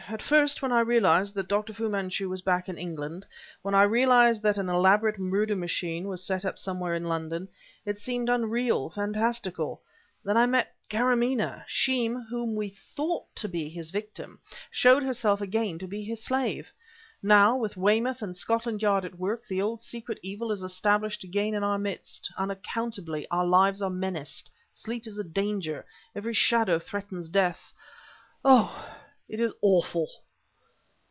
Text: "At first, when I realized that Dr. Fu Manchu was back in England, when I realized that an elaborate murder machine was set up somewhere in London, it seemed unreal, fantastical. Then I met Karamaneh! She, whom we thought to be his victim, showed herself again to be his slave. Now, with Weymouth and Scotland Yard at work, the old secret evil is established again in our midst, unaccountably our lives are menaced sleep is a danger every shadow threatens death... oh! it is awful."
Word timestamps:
"At 0.09 0.21
first, 0.21 0.61
when 0.61 0.73
I 0.73 0.81
realized 0.81 1.35
that 1.35 1.47
Dr. 1.47 1.71
Fu 1.73 1.87
Manchu 1.87 2.27
was 2.27 2.41
back 2.41 2.67
in 2.67 2.77
England, 2.77 3.25
when 3.61 3.73
I 3.73 3.83
realized 3.83 4.43
that 4.43 4.57
an 4.57 4.67
elaborate 4.67 5.17
murder 5.17 5.55
machine 5.55 6.07
was 6.09 6.21
set 6.25 6.43
up 6.43 6.59
somewhere 6.59 6.93
in 6.95 7.05
London, 7.07 7.47
it 7.85 7.97
seemed 7.97 8.27
unreal, 8.27 8.89
fantastical. 8.89 9.79
Then 10.25 10.35
I 10.35 10.47
met 10.47 10.75
Karamaneh! 10.89 11.63
She, 11.65 12.07
whom 12.07 12.55
we 12.57 12.67
thought 12.93 13.33
to 13.37 13.47
be 13.47 13.69
his 13.69 13.91
victim, 13.91 14.39
showed 14.69 15.01
herself 15.01 15.39
again 15.39 15.79
to 15.79 15.87
be 15.87 16.03
his 16.03 16.21
slave. 16.25 16.73
Now, 17.23 17.55
with 17.55 17.77
Weymouth 17.77 18.21
and 18.21 18.35
Scotland 18.35 18.81
Yard 18.81 19.05
at 19.05 19.17
work, 19.19 19.45
the 19.47 19.61
old 19.61 19.79
secret 19.79 20.19
evil 20.21 20.51
is 20.51 20.61
established 20.63 21.23
again 21.23 21.53
in 21.53 21.63
our 21.63 21.77
midst, 21.77 22.33
unaccountably 22.37 23.27
our 23.31 23.45
lives 23.45 23.81
are 23.81 23.89
menaced 23.89 24.49
sleep 24.73 25.07
is 25.07 25.19
a 25.19 25.23
danger 25.23 25.85
every 26.15 26.33
shadow 26.33 26.79
threatens 26.79 27.29
death... 27.29 27.71
oh! 28.43 28.97
it 29.29 29.39
is 29.39 29.53
awful." 29.61 30.09